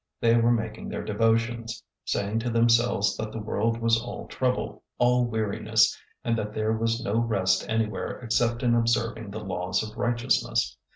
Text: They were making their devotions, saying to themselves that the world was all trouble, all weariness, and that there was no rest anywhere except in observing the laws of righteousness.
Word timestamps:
They 0.19 0.35
were 0.35 0.49
making 0.51 0.89
their 0.89 1.03
devotions, 1.03 1.83
saying 2.05 2.39
to 2.39 2.49
themselves 2.49 3.15
that 3.17 3.31
the 3.31 3.37
world 3.39 3.79
was 3.79 4.01
all 4.01 4.25
trouble, 4.25 4.81
all 4.97 5.27
weariness, 5.27 5.95
and 6.23 6.35
that 6.39 6.55
there 6.55 6.73
was 6.73 7.03
no 7.03 7.19
rest 7.19 7.69
anywhere 7.69 8.19
except 8.21 8.63
in 8.63 8.73
observing 8.73 9.29
the 9.29 9.43
laws 9.43 9.83
of 9.83 9.95
righteousness. 9.95 10.75